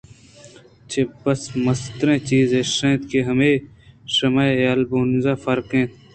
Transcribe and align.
بس 1.23 1.41
مستریں 1.65 2.17
چیز 2.29 2.47
ایش 2.57 2.71
اِنت 2.83 3.01
کہ 3.09 3.19
مئیے 3.37 3.53
ءُ 3.61 3.65
شُمئے 4.13 4.51
ہیل 4.59 4.81
ءُ 4.83 4.89
ہُنراں 4.91 5.41
فرق 5.43 5.69
اِنت 5.75 5.91